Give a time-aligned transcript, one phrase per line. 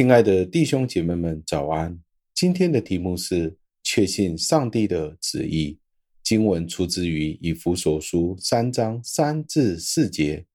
[0.00, 2.00] 亲爱的弟兄姐妹们，早安！
[2.34, 5.78] 今天的题目是确信上帝的旨意。
[6.22, 10.46] 经文出自于以弗所书三章三至四节。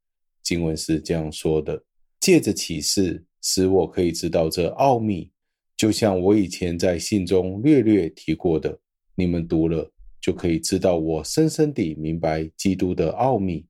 [0.42, 1.84] 经文是这样说的：
[2.20, 5.30] 借着启示，使我可以知道这奥秘，
[5.78, 8.80] 就像我以前在信中略略提过的，
[9.14, 13.68] 你们读了就可以知道我深深地明白基督的奥秘。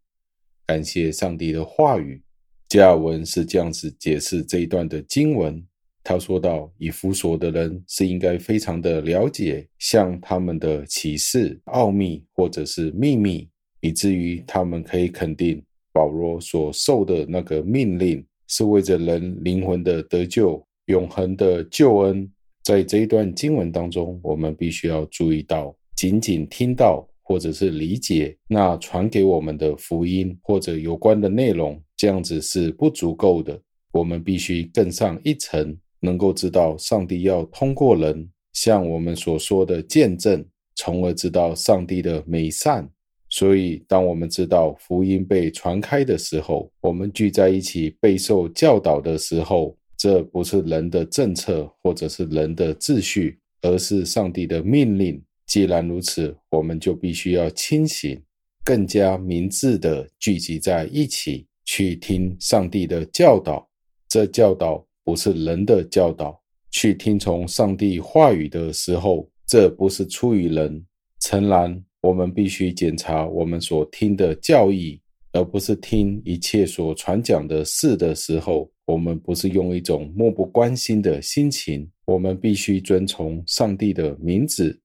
[0.66, 2.22] 感谢上帝的话语。
[2.68, 5.64] 加尔文是这样子解释这一段的经文。
[6.08, 13.50] 他说道：“以弗所的人是应该非常的了解，像他们的启示、奥秘或者是秘密，
[13.82, 15.60] 以至于他们可以肯定
[15.92, 22.32] 保罗所受的那个命令是为着人灵魂的得救、永恒的救恩。”
[22.64, 31.82] 在这一段经文当中，我们必须要注意到，仅仅听到或者是理解那传给我们的福音或者有关的内容。
[31.98, 33.60] 这样子是不足够的，
[33.92, 42.90] 我们必须更上一层，能够知道上帝要通过人向我们所说的见证，从而知道上帝的美善。
[43.30, 55.22] 所以，当我们知道福音被传开的时候，我们聚在一起备受教导的时候，这不是人的政策或者是人的秩序，而是上帝的命令。
[55.48, 58.22] 既然如此，我们就必须要清醒，
[58.64, 61.48] 更加明智地聚集在一起。
[61.68, 63.68] 去听上帝的教导，
[64.08, 66.38] 这教导不是人的教导。
[66.72, 70.86] 去听从上帝话语的时候，这不是出于人。
[71.22, 75.00] 诚然，我们必须检查我们所听的教义，
[75.32, 81.90] 而不是听一切所传讲的事的时候，我们不是用一种漠不关心的心情。
[82.06, 84.78] 我们必须遵从上帝的名字，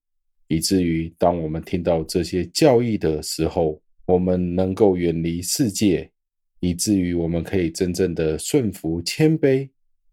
[0.47, 6.09] 以至于当我们听到这些教义的时候，我们能够远离世界。
[6.61, 9.69] 以至于我们可以真正的顺服、谦卑，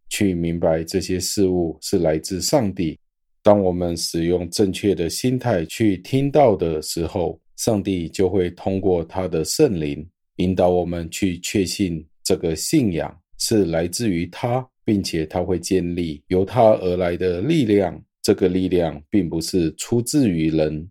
[0.09, 2.97] 去明白这些事物是来自上帝。
[3.43, 10.05] 当我们使用正确的心态去听到的时候，上帝就会通过他的圣灵
[10.37, 17.99] 引导我们去确信这个信仰是来自于他，并且他会建立由他而来的力量。
[18.21, 20.85] 这个力量并不是出自于人。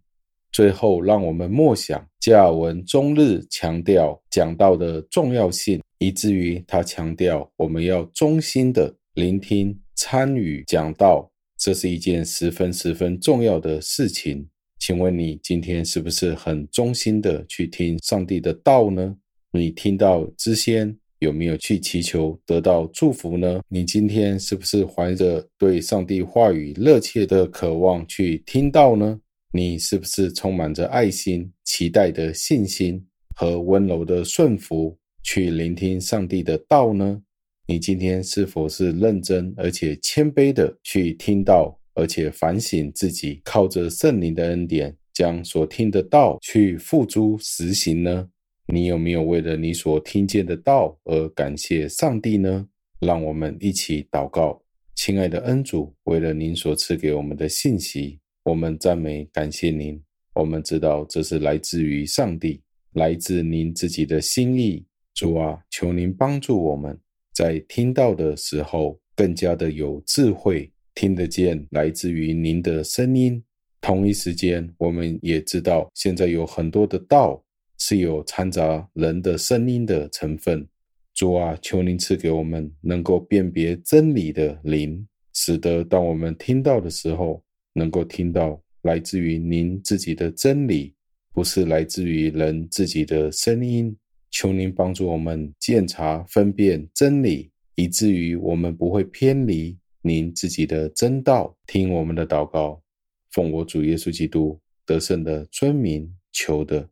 [0.53, 14.47] 最后，让我们默想加尔文终日强调讲道的重要性，以至于他强调我们要忠心的聆听、参与讲道，这是一件十分十分重要的事情。
[14.78, 19.16] 请问你今天是不是很忠心的去听上帝的道呢？
[19.53, 23.62] 你听到之先有没有去祈求得到祝福呢？
[23.71, 29.19] 你今天是不是怀着对上帝话语热切的渴望去听到呢？
[29.50, 33.03] 你是不是充满着爱心、期待的信心
[33.34, 37.22] 和温柔的顺服，去聆听上帝的道呢？
[37.69, 48.28] 你今天是否是认真而且谦卑的去听到，而且反省自己，靠着圣灵的恩典，将所听的道去付诸实行呢？
[48.72, 52.69] 你有没有为了你所听见的道而感谢上帝呢？
[53.00, 54.62] 让我们一起祷告，
[54.94, 58.21] 亲爱的恩主，为了您所赐给我们的信息。
[58.44, 60.00] 我们赞美感谢您，
[60.34, 62.62] 我们知道这是来自于上帝，
[62.93, 64.87] 来自您自己的心意。
[65.15, 66.97] 主啊，求您帮助我们
[67.37, 73.45] 在听到的时候更加的有智慧，听得见来自于您的声音。
[73.83, 77.45] 同一时间，我们也知道现在有很多的道
[77.77, 80.67] 是有掺杂人的声音的成分。
[81.13, 87.43] 主啊，求您赐给我们能够辨别真理的灵，使得当我们听到的时候。
[87.79, 90.95] 能够听到来自于您自己的真理，
[91.35, 93.95] 不是来自于人自己的声音。
[94.39, 101.57] 求您帮助我们鉴察分辨真理，以至于我们不会偏离您自己的真道。
[101.67, 102.83] 听我们的祷告，
[103.31, 106.91] 奉我主耶稣基督得胜的尊名求的，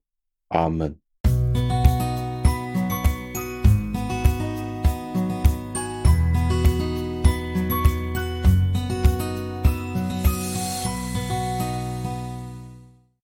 [0.48, 0.96] 阿门。